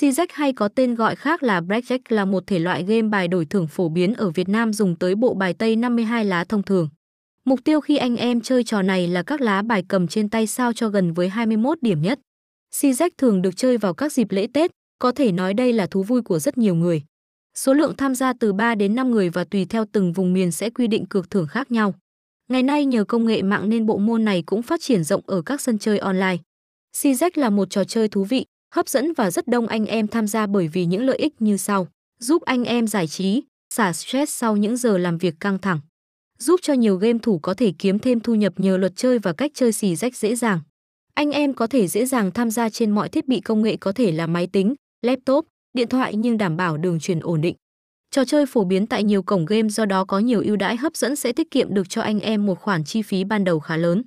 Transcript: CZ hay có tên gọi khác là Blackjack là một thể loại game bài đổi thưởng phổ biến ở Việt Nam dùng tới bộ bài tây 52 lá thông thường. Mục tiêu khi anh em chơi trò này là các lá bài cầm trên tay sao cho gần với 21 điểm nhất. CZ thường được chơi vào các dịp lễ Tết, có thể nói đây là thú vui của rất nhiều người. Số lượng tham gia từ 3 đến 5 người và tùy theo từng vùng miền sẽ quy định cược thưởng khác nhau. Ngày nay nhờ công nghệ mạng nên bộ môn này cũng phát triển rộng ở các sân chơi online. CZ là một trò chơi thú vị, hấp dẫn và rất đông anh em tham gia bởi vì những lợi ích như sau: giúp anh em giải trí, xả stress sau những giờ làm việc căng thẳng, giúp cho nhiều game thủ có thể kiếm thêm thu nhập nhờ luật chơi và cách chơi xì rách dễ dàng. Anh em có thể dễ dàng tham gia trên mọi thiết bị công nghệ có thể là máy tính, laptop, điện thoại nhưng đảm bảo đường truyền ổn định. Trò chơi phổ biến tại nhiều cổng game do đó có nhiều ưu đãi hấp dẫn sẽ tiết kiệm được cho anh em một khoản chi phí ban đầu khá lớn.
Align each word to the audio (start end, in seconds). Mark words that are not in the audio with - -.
CZ 0.00 0.26
hay 0.32 0.52
có 0.52 0.68
tên 0.68 0.94
gọi 0.94 1.16
khác 1.16 1.42
là 1.42 1.60
Blackjack 1.60 1.98
là 2.08 2.24
một 2.24 2.46
thể 2.46 2.58
loại 2.58 2.82
game 2.82 3.02
bài 3.02 3.28
đổi 3.28 3.46
thưởng 3.46 3.66
phổ 3.66 3.88
biến 3.88 4.14
ở 4.14 4.30
Việt 4.30 4.48
Nam 4.48 4.72
dùng 4.72 4.96
tới 4.96 5.14
bộ 5.14 5.34
bài 5.34 5.54
tây 5.54 5.76
52 5.76 6.24
lá 6.24 6.44
thông 6.44 6.62
thường. 6.62 6.88
Mục 7.44 7.60
tiêu 7.64 7.80
khi 7.80 7.96
anh 7.96 8.16
em 8.16 8.40
chơi 8.40 8.64
trò 8.64 8.82
này 8.82 9.08
là 9.08 9.22
các 9.22 9.40
lá 9.40 9.62
bài 9.62 9.84
cầm 9.88 10.08
trên 10.08 10.28
tay 10.28 10.46
sao 10.46 10.72
cho 10.72 10.88
gần 10.88 11.12
với 11.12 11.28
21 11.28 11.78
điểm 11.82 12.02
nhất. 12.02 12.20
CZ 12.72 13.10
thường 13.18 13.42
được 13.42 13.56
chơi 13.56 13.78
vào 13.78 13.94
các 13.94 14.12
dịp 14.12 14.30
lễ 14.30 14.46
Tết, 14.54 14.70
có 14.98 15.12
thể 15.12 15.32
nói 15.32 15.54
đây 15.54 15.72
là 15.72 15.86
thú 15.86 16.02
vui 16.02 16.22
của 16.22 16.38
rất 16.38 16.58
nhiều 16.58 16.74
người. 16.74 17.02
Số 17.54 17.74
lượng 17.74 17.96
tham 17.96 18.14
gia 18.14 18.32
từ 18.32 18.52
3 18.52 18.74
đến 18.74 18.94
5 18.94 19.10
người 19.10 19.30
và 19.30 19.44
tùy 19.44 19.64
theo 19.64 19.84
từng 19.92 20.12
vùng 20.12 20.32
miền 20.32 20.52
sẽ 20.52 20.70
quy 20.70 20.86
định 20.86 21.06
cược 21.06 21.30
thưởng 21.30 21.46
khác 21.46 21.70
nhau. 21.72 21.94
Ngày 22.48 22.62
nay 22.62 22.84
nhờ 22.84 23.04
công 23.04 23.26
nghệ 23.26 23.42
mạng 23.42 23.68
nên 23.68 23.86
bộ 23.86 23.98
môn 23.98 24.24
này 24.24 24.42
cũng 24.46 24.62
phát 24.62 24.80
triển 24.80 25.04
rộng 25.04 25.22
ở 25.26 25.42
các 25.42 25.60
sân 25.60 25.78
chơi 25.78 25.98
online. 25.98 26.36
CZ 26.96 27.30
là 27.34 27.50
một 27.50 27.70
trò 27.70 27.84
chơi 27.84 28.08
thú 28.08 28.24
vị, 28.24 28.46
hấp 28.76 28.88
dẫn 28.88 29.12
và 29.12 29.30
rất 29.30 29.48
đông 29.48 29.66
anh 29.66 29.86
em 29.86 30.06
tham 30.06 30.26
gia 30.26 30.46
bởi 30.46 30.68
vì 30.68 30.84
những 30.84 31.04
lợi 31.04 31.16
ích 31.16 31.42
như 31.42 31.56
sau: 31.56 31.88
giúp 32.18 32.42
anh 32.42 32.64
em 32.64 32.86
giải 32.86 33.06
trí, 33.06 33.42
xả 33.74 33.92
stress 33.92 34.32
sau 34.32 34.56
những 34.56 34.76
giờ 34.76 34.98
làm 34.98 35.18
việc 35.18 35.34
căng 35.40 35.58
thẳng, 35.58 35.80
giúp 36.38 36.60
cho 36.62 36.72
nhiều 36.72 36.96
game 36.96 37.18
thủ 37.22 37.38
có 37.38 37.54
thể 37.54 37.72
kiếm 37.78 37.98
thêm 37.98 38.20
thu 38.20 38.34
nhập 38.34 38.52
nhờ 38.56 38.76
luật 38.76 38.92
chơi 38.96 39.18
và 39.18 39.32
cách 39.32 39.50
chơi 39.54 39.72
xì 39.72 39.96
rách 39.96 40.16
dễ 40.16 40.34
dàng. 40.34 40.60
Anh 41.14 41.30
em 41.30 41.54
có 41.54 41.66
thể 41.66 41.88
dễ 41.88 42.06
dàng 42.06 42.30
tham 42.30 42.50
gia 42.50 42.68
trên 42.68 42.90
mọi 42.90 43.08
thiết 43.08 43.28
bị 43.28 43.40
công 43.40 43.62
nghệ 43.62 43.76
có 43.76 43.92
thể 43.92 44.12
là 44.12 44.26
máy 44.26 44.46
tính, 44.46 44.74
laptop, 45.02 45.46
điện 45.74 45.88
thoại 45.88 46.16
nhưng 46.16 46.38
đảm 46.38 46.56
bảo 46.56 46.76
đường 46.76 47.00
truyền 47.00 47.20
ổn 47.20 47.40
định. 47.40 47.56
Trò 48.10 48.24
chơi 48.24 48.46
phổ 48.46 48.64
biến 48.64 48.86
tại 48.86 49.04
nhiều 49.04 49.22
cổng 49.22 49.46
game 49.46 49.68
do 49.68 49.84
đó 49.84 50.04
có 50.04 50.18
nhiều 50.18 50.42
ưu 50.44 50.56
đãi 50.56 50.76
hấp 50.76 50.96
dẫn 50.96 51.16
sẽ 51.16 51.32
tiết 51.32 51.50
kiệm 51.50 51.74
được 51.74 51.88
cho 51.88 52.02
anh 52.02 52.20
em 52.20 52.46
một 52.46 52.60
khoản 52.60 52.84
chi 52.84 53.02
phí 53.02 53.24
ban 53.24 53.44
đầu 53.44 53.60
khá 53.60 53.76
lớn. 53.76 54.02